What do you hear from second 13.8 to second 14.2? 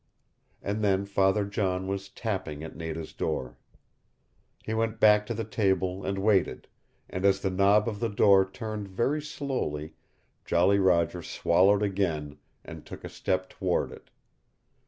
it.